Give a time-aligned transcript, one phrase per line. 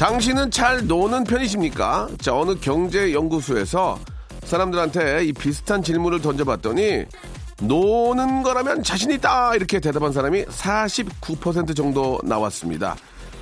[0.00, 2.08] 당신은 잘 노는 편이십니까?
[2.22, 3.98] 자 어느 경제연구소에서
[4.44, 7.04] 사람들한테 이 비슷한 질문을 던져봤더니
[7.60, 12.96] 노는 거라면 자신 있다 이렇게 대답한 사람이 49% 정도 나왔습니다.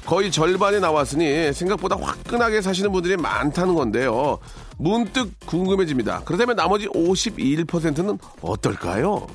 [0.05, 4.41] 거의 절반이 나왔으니 생각보다 화끈하게 사시는 분들이 많다는 건데요.
[4.79, 6.22] 문득 궁금해집니다.
[6.25, 9.28] 그렇다면 나머지 51%는 어떨까요?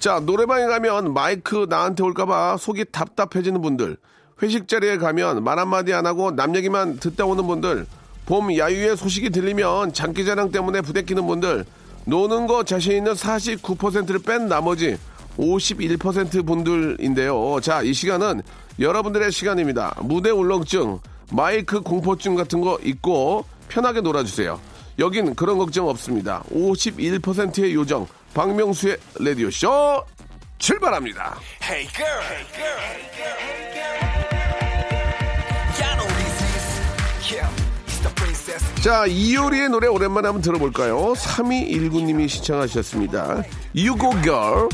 [0.00, 3.98] 자, 노래방에 가면 마이크 나한테 올까봐 속이 답답해지는 분들,
[4.42, 7.86] 회식 자리에 가면 말 한마디 안 하고 남 얘기만 듣다 오는 분들,
[8.24, 11.66] 봄 야유의 소식이 들리면 장기자랑 때문에 부대끼는 분들,
[12.06, 14.96] 노는 거 자신 있는 49%를 뺀 나머지
[15.36, 17.60] 51% 분들인데요.
[17.60, 18.40] 자, 이 시간은
[18.78, 19.94] 여러분들의 시간입니다.
[20.00, 20.98] 무대 울렁증,
[21.30, 24.69] 마이크 공포증 같은 거 있고 편하게 놀아주세요.
[24.98, 26.42] 여긴 그런 걱정 없습니다.
[26.52, 30.04] 51%의 요정, 박명수의 라디오 쇼
[30.58, 31.38] 출발합니다.
[31.62, 32.20] Hey girl.
[32.22, 32.78] Hey girl.
[32.78, 33.38] Hey girl.
[33.40, 34.20] Hey girl.
[35.80, 37.48] You know this is yeah.
[37.86, 38.82] It's the princess.
[38.82, 41.14] 자, 이효리의 노래 오랜만에 한번 들어볼까요?
[41.14, 43.42] 3219님이 시청하셨습니다.
[44.22, 44.68] Girl.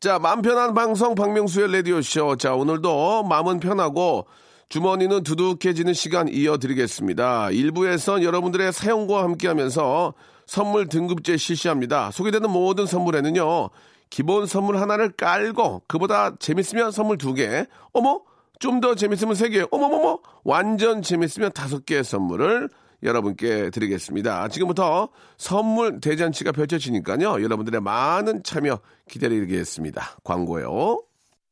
[0.00, 2.36] 자, 마음 편한 방송 박명수의 라디오쇼.
[2.36, 4.26] 자, 오늘도 마음은 편하고
[4.70, 7.50] 주머니는 두둑해지는 시간 이어드리겠습니다.
[7.50, 10.14] 일부에선 여러분들의 사연과 함께 하면서
[10.46, 12.12] 선물 등급제 실시합니다.
[12.12, 13.70] 소개되는 모든 선물에는요,
[14.10, 18.20] 기본 선물 하나를 깔고, 그보다 재밌으면 선물 두 개, 어머?
[18.60, 20.20] 좀 더 재밌으면 세 개, 어머머머?
[20.44, 22.68] 완전 재밌으면 다섯 개의 선물을
[23.02, 24.48] 여러분께 드리겠습니다.
[24.48, 28.78] 지금부터 선물 대잔치가 펼쳐지니까요, 여러분들의 많은 참여
[29.08, 30.18] 기다리겠습니다.
[30.22, 31.09] 광고요.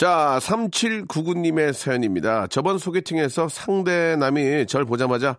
[0.00, 2.46] 자, 3799님의 사연입니다.
[2.46, 5.36] 저번 소개팅에서 상대남이 절 보자마자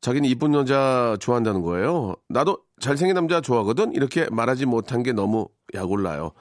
[0.00, 2.16] 자기는 이쁜 여자 좋아한다는 거예요.
[2.30, 3.92] 나도 잘생긴 남자 좋아하거든?
[3.92, 6.32] 이렇게 말하지 못한 게 너무 약올라요.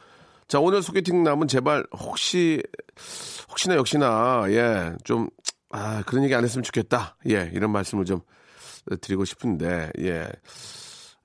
[0.48, 2.64] 자, 오늘 소개팅 남은 제발 혹시,
[3.50, 5.28] 혹시나 역시나, 예, 좀,
[5.70, 7.18] 아, 그런 얘기 안 했으면 좋겠다.
[7.30, 8.22] 예, 이런 말씀을 좀
[9.02, 10.30] 드리고 싶은데, 예.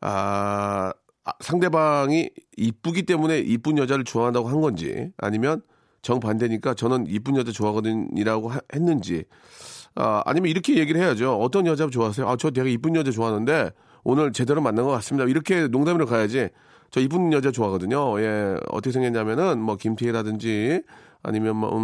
[0.00, 0.92] 아,
[1.24, 5.62] 아, 상대방이 이쁘기 때문에 이쁜 여자를 좋아한다고 한 건지 아니면
[6.02, 9.24] 정반대니까 저는 이쁜 여자 좋아하거든이라고 하- 했는지
[9.94, 11.38] 아, 아니면 이렇게 얘기를 해야죠.
[11.38, 12.28] 어떤 여자 좋아하세요?
[12.28, 13.70] 아, 저 되게 이쁜 여자 좋아하는데
[14.04, 15.28] 오늘 제대로 만난 것 같습니다.
[15.28, 16.48] 이렇게 농담으로 가야지.
[16.90, 18.20] 저 이쁜 여자 좋아하거든요.
[18.20, 20.82] 예, 어떻게 생겼냐면은 뭐 김태희라든지
[21.22, 21.82] 아니면 뭐, 음,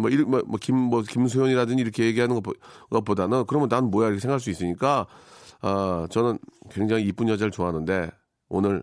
[0.00, 2.54] 뭐, 이런, 뭐, 뭐, 김, 뭐, 김수현이라든지 이렇게 얘기하는 것,
[2.90, 5.06] 것보다는 그러면 난 뭐야 이렇게 생각할 수 있으니까
[5.60, 6.38] 아, 저는
[6.70, 8.10] 굉장히 이쁜 여자를 좋아하는데
[8.48, 8.82] 오늘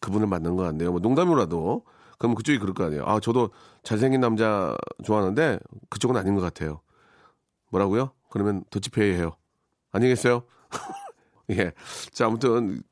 [0.00, 0.92] 그분을 만난 것 같네요.
[0.92, 1.84] 뭐 농담으로라도.
[2.18, 3.04] 그럼 그쪽이 그럴 거 아니에요.
[3.06, 3.50] 아, 저도
[3.82, 5.58] 잘생긴 남자 좋아하는데
[5.90, 6.80] 그쪽은 아닌 것 같아요.
[7.70, 8.10] 뭐라고요?
[8.30, 9.32] 그러면 도치페이 해요.
[9.92, 10.42] 아니겠어요?
[11.50, 11.72] 예.
[12.12, 12.82] 자, 아무튼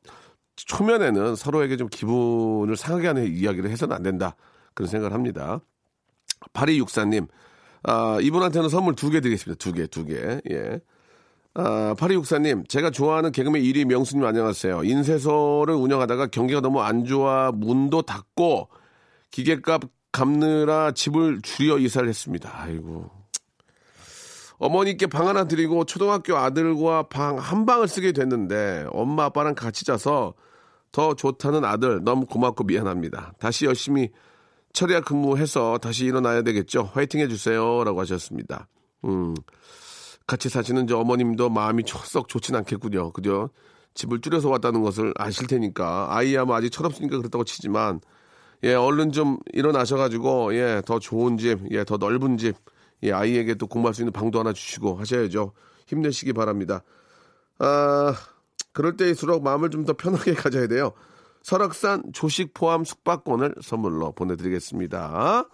[0.57, 4.37] 초면에는 서로에게 좀 기분을 상하게 하는 이야기를 해서는 안 된다.
[4.75, 5.61] 그런 생각을 합니다.
[6.53, 7.29] 8264님,
[7.85, 9.59] 아, 이분한테는 선물 두 개 드리겠습니다.
[9.59, 10.41] 두 개, 두 개.
[10.51, 10.81] 예.
[11.55, 14.85] 아, 8264님, 제가 좋아하는 개그맨 1위 명수님 안녕하세요.
[14.85, 18.69] 인쇄소를 운영하다가 경기가 너무 안 좋아 문도 닫고
[19.39, 19.83] 기계값
[20.13, 22.53] 갚느라 집을 줄여 이사를 했습니다.
[22.55, 23.11] 아이고.
[24.59, 30.35] 어머니께 방 하나 드리고 초등학교 아들과 방 한 방을 쓰게 됐는데 엄마 아빠랑 같이 자서
[30.93, 33.33] 더 좋다는 아들 너무 고맙고 미안합니다.
[33.41, 34.11] 다시 열심히
[34.73, 36.91] 철야 근무해서 다시 일어나야 되겠죠.
[36.95, 38.69] 화이팅 해주세요라고 하셨습니다.
[39.05, 39.35] 음,
[40.29, 43.11] 같이 사시는 저 어머님도 마음이 조- 썩 좋진 않겠군요.
[43.11, 43.51] 그죠?
[43.95, 48.01] 집을 줄여서 왔다는 것을 아실 테니까 아이야 뭐 아직 철없으니까 그렇다고 치지만
[48.65, 52.57] 예 얼른 좀 일어나셔가지고 예 더 좋은 집, 예 더 넓은 집,
[53.05, 55.53] 예 아이에게 또 공부할 수 있는 방도 하나 주시고 하셔야죠.
[55.87, 56.83] 힘내시기 바랍니다.
[57.59, 58.15] 아
[58.73, 60.93] 그럴 때일수록 마음을 좀 더 편하게 가져야 돼요.
[61.43, 65.47] 설악산 조식 포함 숙박권을 선물로 보내드리겠습니다.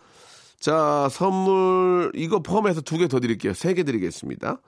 [0.61, 3.55] 자, 선물, 이거 포함해서 두 개 더 드릴게요.
[3.55, 4.61] 세 개 드리겠습니다.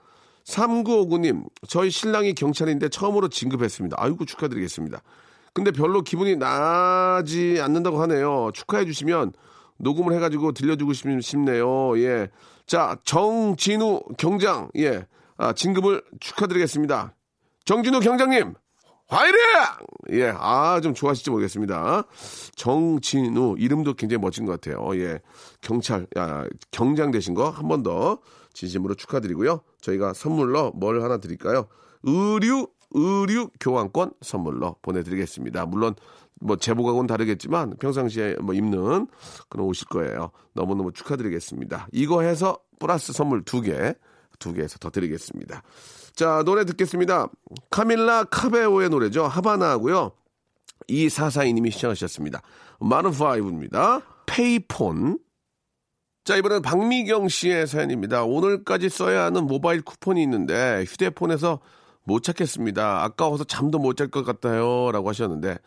[0.45, 3.97] 3959님, 저희 신랑이 경찰인데 처음으로 진급했습니다.
[4.01, 5.01] 아이고, 축하드리겠습니다.
[5.55, 8.51] 근데 별로 기분이 나지 않는다고 하네요.
[8.55, 9.33] 축하해 주시면
[9.79, 11.99] 녹음을 해가지고 들려주고 싶네요.
[11.99, 12.29] 예.
[12.67, 15.07] 자, 정진우 경장, 예.
[15.37, 17.15] 아, 진급을 축하드리겠습니다.
[17.65, 18.55] 정진우 경장님,
[19.09, 19.39] 화이팅!
[20.13, 22.05] 예, 아, 좀 좋아하실지 모르겠습니다.
[22.57, 24.89] 정진우, 이름도 굉장히 멋진 것 같아요.
[24.99, 25.21] 예,
[25.61, 28.19] 경찰, 야, 경장 되신 거 한 번 더
[28.55, 29.61] 진심으로 축하드리고요.
[29.81, 31.67] 저희가 선물로 뭘 하나 드릴까요?
[32.05, 35.67] 의류, 의류 교환권 선물로 보내드리겠습니다.
[35.67, 35.95] 물론,
[36.41, 39.07] 뭐, 제복하고는 다르겠지만, 평상시에 뭐 입는
[39.49, 40.31] 그런 옷일 거예요.
[40.55, 41.89] 너무너무 축하드리겠습니다.
[41.93, 43.95] 이거 해서 플러스 선물 두 개,
[44.39, 45.63] 두 개에서 더 드리겠습니다.
[46.15, 47.29] 자, 노래 듣겠습니다.
[47.71, 49.25] 카밀라 카베오의 노래죠.
[49.25, 50.13] 하바나 하고요.
[50.89, 52.43] 2442님이 시청하셨습니다.
[52.81, 54.03] 마른5입니다.
[54.27, 55.19] 페이폰.
[56.25, 58.25] 자, 이번엔 박미경 씨의 사연입니다.
[58.25, 61.61] 오늘까지 써야 하는 모바일 쿠폰이 있는데 휴대폰에서
[62.05, 63.03] 못 찾겠습니다.
[63.05, 64.91] 아까워서 잠도 못 잘 것 같아요.
[64.93, 65.59] 라고 하셨는데,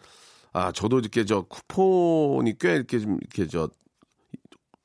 [0.54, 3.70] 아, 저도 이렇게 저 쿠폰이 꽤 이렇게 좀 이렇게 저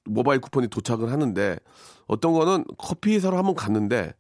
[0.05, 1.59] 모바일 쿠폰이 도착을 하는데
[2.07, 4.13] 어떤 거는 커피 사러 한번 갔는데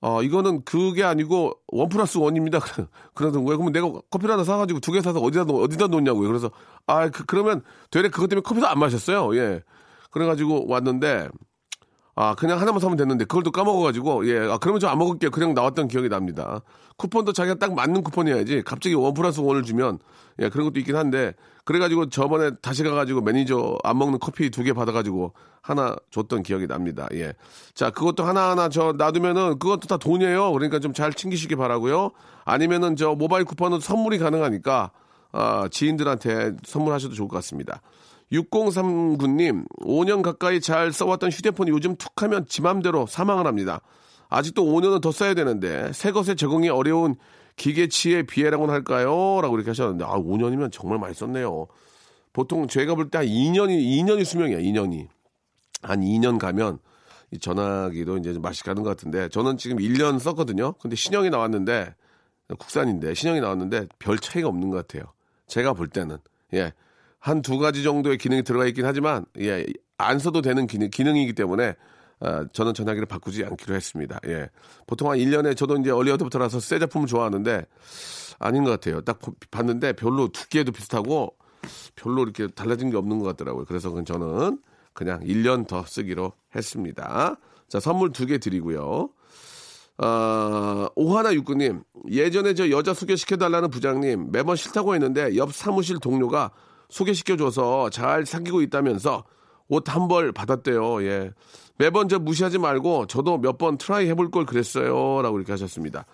[0.00, 2.60] 어, 이거는 그게 아니고 원 플러스 원입니다.
[3.14, 3.58] 그러던 거예요.
[3.58, 6.28] 그러면 내가 커피를 하나 사가지고 두 개 사서 어디다, 놓, 어디다 놓냐고요.
[6.28, 6.52] 그래서,
[6.86, 9.34] 아, 그, 그러면 되레 그것 때문에 커피도 안 마셨어요.
[9.36, 9.60] 예.
[10.12, 11.28] 그래가지고 왔는데,
[12.20, 15.30] 아, 그냥 하나만 사면 됐는데, 그걸 또 까먹어가지고, 예, 아, 그러면 좀안 먹을게요.
[15.30, 16.62] 그냥 나왔던 기억이 납니다.
[16.96, 20.00] 쿠폰도 자기가 딱 맞는 쿠폰이어야지, 갑자기 원 플러스 원을 주면,
[20.40, 21.34] 예, 그런 것도 있긴 한데,
[21.64, 25.32] 그래가지고 저번에 다시 가가지고 매니저 안 먹는 커피 두 개 받아가지고
[25.62, 27.06] 하나 줬던 기억이 납니다.
[27.12, 27.34] 예.
[27.74, 30.50] 자, 그것도 하나하나 저 놔두면은 그것도 다 돈이에요.
[30.52, 32.10] 그러니까 좀 잘 챙기시기 바라고요
[32.44, 34.90] 아니면은 저 모바일 쿠폰은 선물이 가능하니까,
[35.32, 37.82] 아, 지인들한테 선물하셔도 좋을 것 같습니다.
[38.32, 43.80] 6039님, 5년 가까이 잘 써왔던 휴대폰이 요즘 툭 하면 지 맘대로 사망을 합니다.
[44.28, 47.16] 아직도 5년은 더 써야 되는데, 새 것에 적응이 어려운
[47.56, 49.40] 기계치의 비애라고는 할까요?
[49.40, 51.66] 라고 이렇게 하셨는데, 아, 5년이면 정말 많이 썼네요.
[52.34, 53.70] 보통 제가 볼 때 한 2년이,
[54.04, 55.08] 2년이 수명이야, 2년이.
[55.82, 56.78] 한 2년 가면
[57.30, 60.74] 이 전화기도 이제 좀 맛이 가는 것 같은데, 저는 지금 1년 썼거든요.
[60.74, 61.94] 근데 신형이 나왔는데,
[62.58, 65.12] 국산인데, 신형이 나왔는데 별 차이가 없는 것 같아요.
[65.48, 66.18] 제가 볼 때는.
[66.54, 66.72] 예.
[67.18, 69.66] 한 두 가지 정도의 기능이 들어가 있긴 하지만, 예,
[69.98, 71.74] 안 써도 되는 기능, 기능이기 때문에,
[72.20, 74.20] 아, 저는 전화기를 바꾸지 않기로 했습니다.
[74.28, 74.48] 예.
[74.86, 77.66] 보통 한 1년에 저도 이제 얼리어드부터라서 새 제품을 좋아하는데,
[78.38, 79.00] 아닌 것 같아요.
[79.00, 79.18] 딱
[79.50, 81.34] 봤는데 별로 두께도 비슷하고,
[81.96, 83.64] 별로 이렇게 달라진 게 없는 것 같더라고요.
[83.64, 84.58] 그래서 저는
[84.92, 87.36] 그냥 1년 더 쓰기로 했습니다.
[87.68, 89.10] 자, 선물 두 개 드리고요.
[90.00, 96.52] 어, 오하나 육구님, 예전에 저 여자 소개시켜달라는 부장님 매번 싫다고 했는데 옆 사무실 동료가
[96.88, 99.24] 소개시켜줘서 잘 사귀고 있다면서
[99.68, 101.02] 옷 한 벌 받았대요.
[101.02, 101.32] 예.
[101.78, 105.20] 매번 저 무시하지 말고 저도 몇 번 try 해볼 걸 그랬어요.
[105.22, 106.06] 라고 이렇게 하셨습니다.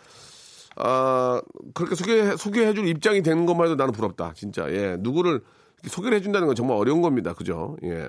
[0.77, 1.41] 아,
[1.75, 4.33] 그렇게 소개, 소개해줄 입장이 되는 것만 해도 나는 부럽다.
[4.35, 4.69] 진짜.
[4.73, 4.97] 예.
[4.99, 5.43] 누구를
[5.87, 7.33] 소개를 해준다는 건 정말 어려운 겁니다.
[7.35, 7.77] 그죠?
[7.85, 8.09] 예.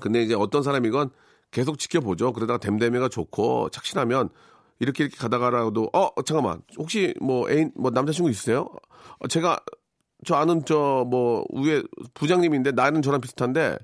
[0.00, 1.10] 근데 이제 어떤 사람이건
[1.52, 2.32] 계속 지켜보죠.
[2.32, 4.28] 그러다가 됨됨이가 좋고 착실하면
[4.80, 8.68] 이렇게 이렇게 가다가라도 어 잠깐만 혹시 뭐 애인 뭐 남자친구 있으세요?
[9.20, 9.60] 어, 제가
[10.24, 11.82] 저 아는 저 뭐 위에
[12.14, 13.78] 부장님인데 나는 저랑 비슷한데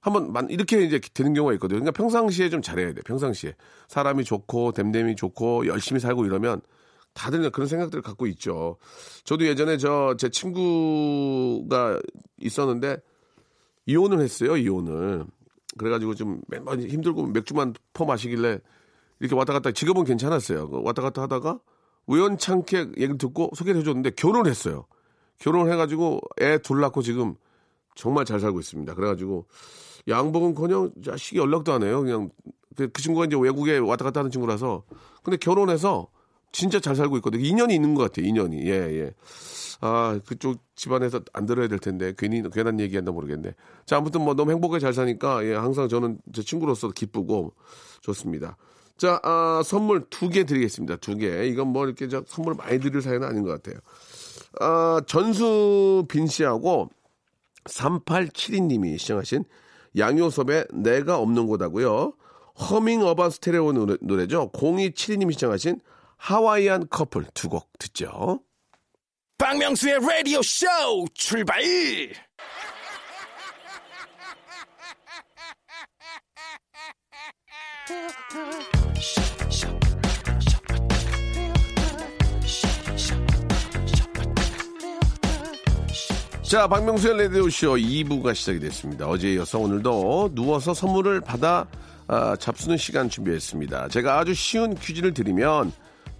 [0.00, 1.80] 한번 만 이렇게 이제 되는 경우가 있거든요.
[1.80, 3.00] 그러니까 평상시에 좀 잘해야 돼.
[3.02, 3.54] 평상시에
[3.88, 6.60] 사람이 좋고 댐댐이 좋고 열심히 살고 이러면
[7.14, 8.76] 다들 그런 생각들을 갖고 있죠.
[9.24, 12.00] 저도 예전에 저 제 친구가
[12.38, 12.98] 있었는데
[13.86, 14.56] 이혼을 했어요.
[14.56, 15.24] 이혼을
[15.78, 18.60] 그래가지고 좀 맨날 힘들고 맥주만 퍼 마시길래
[19.20, 20.70] 이렇게 왔다 갔다 지금은 괜찮았어요.
[20.84, 21.60] 왔다 갔다 하다가
[22.06, 24.86] 우연찮게 얘기를 듣고 소개를 해줬는데 결혼을 했어요.
[25.38, 27.34] 결혼을 해가지고 애 둘 낳고 지금
[27.94, 28.94] 정말 잘 살고 있습니다.
[28.94, 29.46] 그래가지고
[30.08, 32.02] 양복은커녕 자식이 연락도 안 해요.
[32.02, 32.30] 그냥
[32.76, 34.82] 그, 그 친구가 이제 외국에 왔다 갔다 하는 친구라서
[35.22, 36.08] 근데 결혼해서
[36.52, 37.42] 진짜 잘 살고 있거든요.
[37.42, 38.26] 2년이 있는 것 같아요.
[38.26, 38.66] 2년이.
[38.66, 39.14] 예, 예.
[39.80, 43.54] 아, 그쪽 집안에서 안 들어야 될 텐데 괜히 괜한 얘기한다 모르겠네.
[43.86, 47.54] 자, 아무튼 뭐 너무 행복하게 잘 사니까 예, 항상 저는 제 친구로서 기쁘고
[48.02, 48.56] 좋습니다.
[48.96, 50.96] 자, 아, 선물 두 개 드리겠습니다.
[50.96, 51.46] 두 개.
[51.46, 53.80] 이건 뭐 이렇게 저 선물 많이 드릴 사연은 아닌 것 같아요.
[54.60, 56.90] 아, 전수빈 씨하고
[57.64, 59.44] 3872님이 시청하신
[59.96, 62.12] 양효섭의 내가 없는 곳하고요.
[62.70, 64.50] 허밍 어반 스테레오 노래, 노래죠.
[64.52, 65.80] 0272님이 시청하신
[66.16, 68.40] 하와이안 커플 두 곡 듣죠.
[69.38, 70.66] 박명수의 라디오 쇼
[71.14, 71.60] 출발!
[86.42, 89.06] 자, 박명수의 레디오쇼 2부가 시작이 됐습니다.
[89.06, 91.66] 어제에 이어서 오늘도 누워서 선물을 받아
[92.06, 93.88] 아, 잡수는 시간 준비했습니다.
[93.88, 95.70] 제가 아주 쉬운 퀴즈를 드리면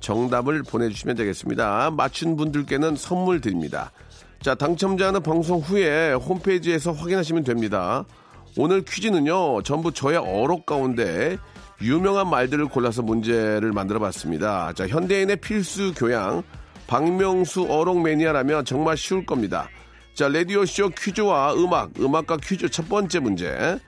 [0.00, 1.92] 정답을 보내주시면 되겠습니다.
[1.92, 3.90] 맞춘 분들께는 선물 드립니다.
[4.42, 8.04] 자, 당첨자는 방송 후에 홈페이지에서 확인하시면 됩니다.
[8.56, 11.38] 오늘 퀴즈는요, 전부 저의 어록 가운데
[11.82, 14.72] 유명한 말들을 골라서 문제를 만들어 봤습니다.
[14.74, 16.42] 자, 현대인의 필수 교양,
[16.86, 19.68] 박명수 어록 매니아라면 정말 쉬울 겁니다.
[20.14, 23.78] 자, 라디오쇼 퀴즈와 음악, 음악과 퀴즈 첫 번째 문제.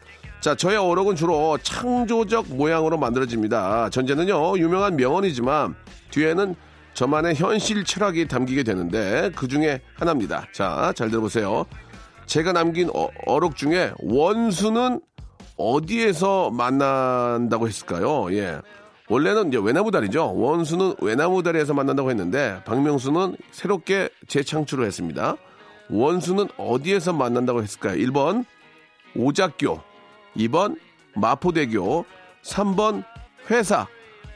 [0.40, 3.90] 자, 저의 어록은 주로 창조적 모양으로 만들어집니다.
[3.90, 5.75] 전제는요, 유명한 명언이지만
[6.11, 6.55] 뒤에는
[6.95, 10.47] 저만의 현실 철학이 담기게 되는데 그 중에 하나입니다.
[10.52, 11.66] 자, 잘 들어보세요.
[12.26, 15.00] 제가 남긴 어, 어록 중에 원수는
[15.57, 18.33] 어디에서 만난다고 했을까요?
[18.35, 18.61] 예.
[19.09, 20.37] 원래는 이제 외나무다리죠.
[20.37, 25.37] 원수는 외나무다리에서 만난다고 했는데 박명수는 새롭게 재창출을 했습니다.
[25.89, 27.95] 원수는 어디에서 만난다고 했을까요?
[28.07, 28.45] 1번
[29.15, 29.81] 오작교,
[30.37, 30.77] 2번
[31.15, 32.05] 마포대교,
[32.43, 33.05] 3번
[33.51, 33.87] 회사,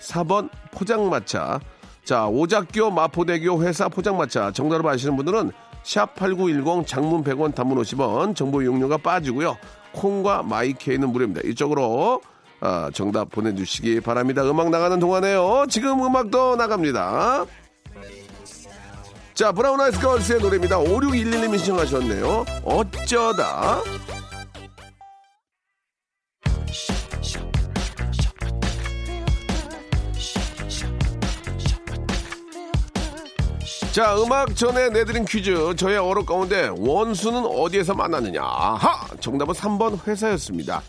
[0.00, 1.60] 4번 포장마차.
[2.04, 4.52] 자, 오작교, 마포대교, 회사, 포장마차.
[4.52, 5.50] 정답을 아시는 분들은
[5.82, 9.56] 샵8910 장문 100원 단문 50원 정보 이용료가 빠지고요.
[9.92, 11.42] 콩과 마이케이는 무료입니다.
[11.48, 12.20] 이쪽으로
[12.60, 14.42] 아, 정답 보내주시기 바랍니다.
[14.48, 15.66] 음악 나가는 동안에요.
[15.68, 17.46] 지금 음악도 나갑니다.
[19.34, 20.78] 자, 브라운 아이스 걸스의 노래입니다.
[20.78, 22.44] 5611님이 신청하셨네요.
[22.64, 23.80] 어쩌다.
[33.92, 35.74] 자, 음악 전에 내드린 퀴즈.
[35.74, 38.40] 저의 어록 가운데 원수는 어디에서 만나느냐?
[38.40, 39.08] 하!
[39.18, 40.80] 정답은 3번 회사였습니다.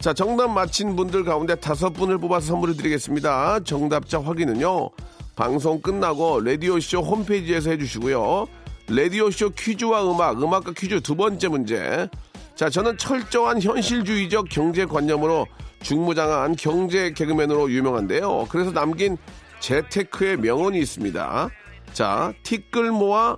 [0.00, 3.60] 자, 정답 맞힌 분들 가운데 다섯 분을 뽑아서 선물을 드리겠습니다.
[3.60, 4.90] 정답자 확인은요.
[5.36, 8.46] 방송 끝나고 라디오쇼 홈페이지에서 해주시고요.
[8.88, 12.08] 라디오쇼 퀴즈와 음악, 음악과 퀴즈 두 번째 문제.
[12.56, 15.46] 자, 저는 철저한 현실주의적 경제관념으로
[15.84, 18.46] 중무장한 경제 개그맨으로 유명한데요.
[18.50, 19.16] 그래서 남긴
[19.60, 21.50] 재테크의 명언이 있습니다.
[21.92, 23.36] 자, 티끌 모아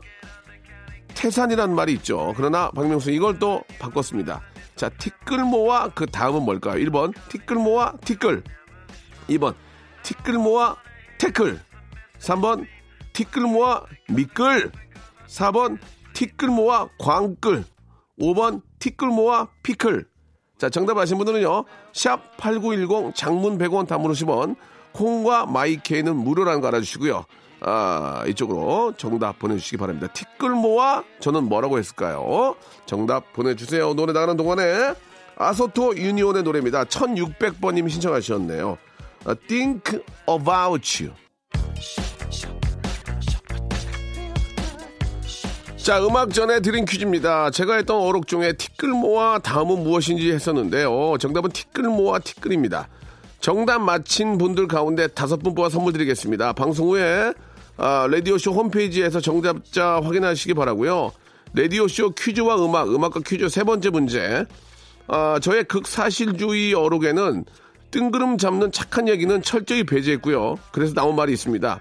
[1.14, 2.32] 태산이라는 말이 있죠.
[2.36, 4.40] 그러나 박명수 이걸 또 바꿨습니다.
[4.76, 6.74] 자, 티끌 모아 그 다음은 뭘까요?
[6.84, 8.42] 1번 티끌 모아 티끌
[9.28, 9.54] 2번
[10.02, 10.76] 티끌 모아
[11.18, 11.60] 태클
[12.18, 12.66] 3번
[13.12, 14.70] 티끌 모아 미끌
[15.26, 15.78] 4번
[16.12, 17.64] 티끌 모아 광끌
[18.18, 20.06] 5번 티끌 모아 피클
[20.58, 24.56] 자 정답 아신 분들은요 샵 8910 장문 100원 단문 50원
[24.92, 27.24] 콩과 마이케이는 무료라는 거 알아주시고요
[27.64, 30.08] 아, 이쪽으로 정답 보내주시기 바랍니다.
[30.08, 32.56] 티끌 모아 저는 뭐라고 했을까요?
[32.86, 33.94] 정답 보내주세요.
[33.94, 34.94] 노래 나가는 동안에
[35.36, 36.84] 아소토 유니온의 노래입니다.
[36.84, 38.78] 1600번님이 신청하셨네요.
[39.24, 41.14] 아, Think about you.
[45.76, 47.50] 자, 음악 전에 드린 퀴즈입니다.
[47.50, 51.16] 제가 했던 어록 중에 티끌 모아 다음은 무엇인지 했었는데요.
[51.18, 52.88] 정답은 티끌 모아 티끌입니다.
[53.40, 56.52] 정답 맞힌 분들 가운데 다섯 분 뽑아 선물 드리겠습니다.
[56.52, 57.32] 방송 후에
[57.76, 61.12] 아, 라디오쇼 홈페이지에서 정답자 확인하시기 바라고요.
[61.54, 64.46] 라디오쇼 퀴즈와 음악, 음악과 퀴즈 세 번째 문제.
[65.08, 67.44] 아, 저의 극사실주의 어록에는
[67.90, 70.56] 뜬구름 잡는 착한 얘기는 철저히 배제했고요.
[70.72, 71.80] 그래서 나온 말이 있습니다.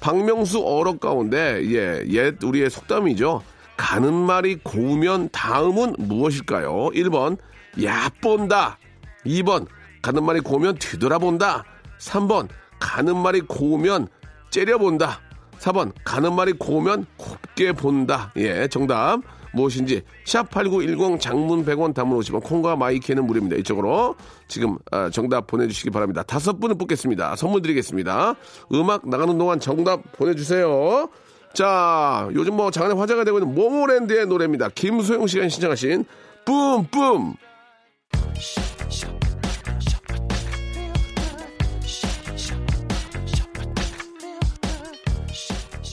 [0.00, 3.42] 박명수 어록 가운데 예, 옛 우리의 속담이죠.
[3.76, 6.90] 가는 말이 고우면 다음은 무엇일까요?
[6.94, 7.38] 1번
[7.82, 8.78] 얕본다
[9.26, 9.66] 2번
[10.00, 11.64] 가는 말이 고우면 뒤돌아본다
[11.98, 14.08] 3번 가는 말이 고우면
[14.50, 15.20] 째려본다
[15.60, 19.20] 4번 가는 말이 고우면 곱게 본다 예 정답
[19.56, 23.56] 무엇인지 샵8910 장문 100원 단문 50원 콩과 마이K는 무료입니다.
[23.56, 24.14] 이쪽으로
[24.48, 26.22] 지금 아, 정답 보내주시기 바랍니다.
[26.22, 27.36] 다섯 분을 뽑겠습니다.
[27.36, 28.34] 선물 드리겠습니다.
[28.74, 31.08] 음악 나가는 동안 정답 보내주세요.
[31.54, 34.68] 자 요즘 뭐 장안에 화제가 되고 있는 모모랜드의 노래입니다.
[34.68, 36.04] 김소영 씨가 신청하신
[36.44, 37.34] 뿜뿜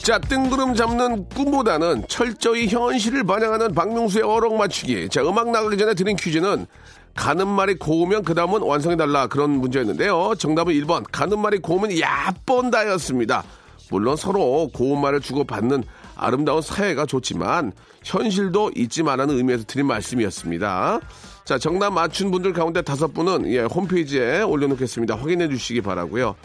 [0.04, 5.08] 자, 뜬구름 잡는 꿈보다는 철저히 현실을 반영하는 박명수의 어록 맞추기.
[5.08, 6.66] 자, 음악 나가기 전에 드린 퀴즈는
[7.14, 9.28] 가는 말이 고우면 그 다음은 완성해달라.
[9.28, 10.34] 그런 문제였는데요.
[10.38, 11.04] 정답은 1번.
[11.10, 13.44] 가는 말이 고우면 야뻔다였습니다.
[13.90, 15.84] 물론 서로 고운 말을 주고받는
[16.16, 17.72] 아름다운 사회가 좋지만
[18.04, 21.00] 현실도 잊지 말라는 의미에서 드린 말씀이었습니다.
[21.46, 25.16] 자, 정답 맞춘 분들 가운데 다섯 분은 예, 홈페이지에 올려놓겠습니다.
[25.16, 26.36] 확인해 주시기 바라고요.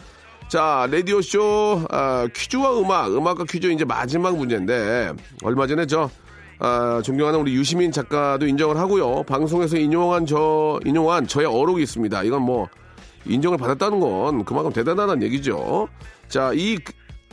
[0.49, 5.13] 자, 라디오쇼, 아, 퀴즈와 음악, 음악과 퀴즈 이제 마지막 문제인데,
[5.43, 6.09] 얼마 전에 저,
[6.57, 9.21] 아, 존경하는 우리 유시민 작가도 인정을 하고요.
[9.23, 12.23] 방송에서 인용한 저, 인용한 저의 어록이 있습니다.
[12.23, 12.67] 이건 뭐,
[13.27, 15.87] 인정을 받았다는 건 그만큼 대단하다는 얘기죠.
[16.29, 16.79] 자, 이,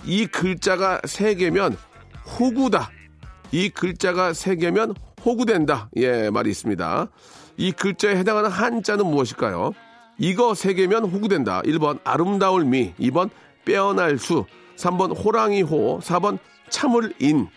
[0.04, 1.75] 이 글자가 세 개면
[2.38, 2.90] 호구다.
[3.50, 4.94] 이 글자가 세 개면
[5.25, 5.88] 호구된다.
[5.96, 7.08] 예, 말이 있습니다.
[7.56, 9.73] 이 글자에 해당하는 한자는 무엇일까요?
[10.18, 11.62] 이거 세 개면 호구된다.
[11.62, 13.30] 1번 아름다울 미, 2번
[13.64, 14.44] 빼어날 수,
[14.76, 16.38] 3번 호랑이 호, 4번
[16.70, 17.49] 참을 인.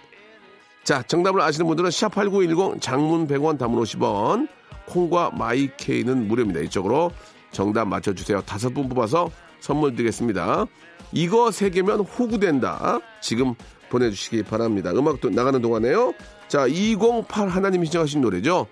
[0.84, 4.48] 자, 정답을 아시는 분들은 샵8910 장문 100원 담문 50원,
[4.88, 6.62] 콩과 마이케이는 무료입니다.
[6.62, 7.12] 이쪽으로
[7.51, 8.42] 정답 맞춰주세요.
[8.42, 10.66] 다섯 분 뽑아서 선물 드리겠습니다.
[11.12, 13.00] 이거 세 개면 호구된다.
[13.22, 13.56] 지금
[13.89, 14.92] 보내주시기 바랍니다.
[14.92, 16.13] 음악도 나가는 동안에요.
[16.48, 18.68] 자, 208 하나님이 신청하신 노래죠.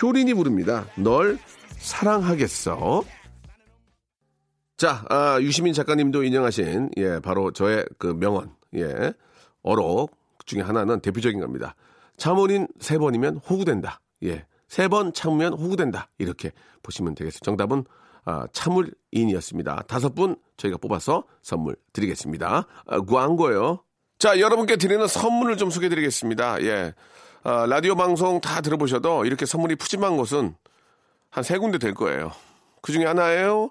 [0.00, 0.86] 효린이 부릅니다.
[0.96, 1.38] 널
[1.78, 3.02] 사랑하겠어.
[4.84, 9.14] 자, 아, 유시민 작가님도 인정하신, 예, 바로 저의 그 명언, 예,
[9.62, 10.10] 어록
[10.44, 11.74] 중에 하나는 대표적인 겁니다.
[12.18, 14.02] 참원인 세 번이면 호구된다.
[14.24, 16.08] 예, 세 번 참으면 호구된다.
[16.18, 17.42] 이렇게 보시면 되겠습니다.
[17.46, 17.84] 정답은
[18.26, 19.84] 아, 참을인이었습니다.
[19.88, 22.66] 다섯 분 저희가 뽑아서 선물 드리겠습니다.
[22.86, 23.78] 아, 광고요.
[24.18, 26.60] 자, 여러분께 드리는 선물을 좀 소개해 드리겠습니다.
[26.62, 26.92] 예.
[27.42, 30.54] 아, 라디오 방송 다 들어보셔도 이렇게 선물이 푸짐한 곳은
[31.30, 32.32] 한 세 군데 될 거예요.
[32.82, 33.70] 그 중에 하나예요.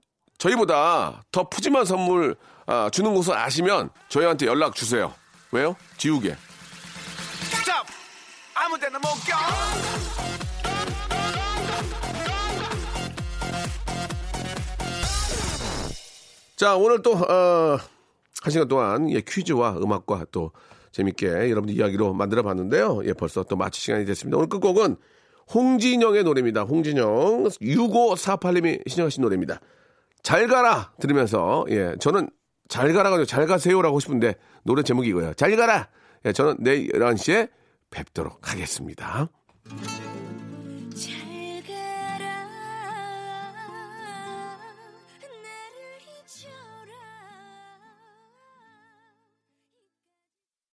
[0.41, 5.13] 저희보다 더 푸짐한 선물 아, 주는 곳을 아시면 저희한테 연락 주세요.
[5.51, 5.75] 왜요?
[5.97, 6.35] 지우개.
[7.51, 7.85] 스탑!
[8.55, 9.37] 아무 데나 못 가!
[16.55, 17.77] 자, 오늘 또, 어,
[18.41, 20.51] 한 시간 동안 예, 퀴즈와 음악과 또
[20.91, 23.01] 재밌게 여러분들 이야기로 만들어 봤는데요.
[23.05, 24.37] 예, 벌써 또 마칠 시간이 됐습니다.
[24.37, 24.95] 오늘 끝곡은
[25.53, 26.63] 홍진영의 노래입니다.
[26.63, 29.59] 홍진영 6548님이 신청하신 노래입니다.
[30.23, 32.29] 잘 가라 들으면서 예, 저는
[32.67, 35.33] 잘 가라가 아니고 잘 가세요라고 싶은데 노래 제목이 이거예요.
[35.33, 35.89] 잘 가라.
[36.25, 37.49] 예, 저는 내일 11시에
[37.89, 39.29] 뵙도록 하겠습니다.